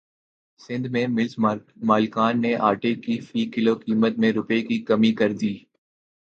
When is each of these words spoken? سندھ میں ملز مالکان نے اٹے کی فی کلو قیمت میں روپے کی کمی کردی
سندھ 0.59 0.87
میں 0.87 1.05
ملز 1.07 1.33
مالکان 1.83 2.41
نے 2.41 2.53
اٹے 2.69 2.93
کی 3.03 3.19
فی 3.27 3.45
کلو 3.53 3.73
قیمت 3.83 4.13
میں 4.19 4.31
روپے 4.31 4.61
کی 4.61 4.77
کمی 4.87 5.11
کردی 5.15 5.53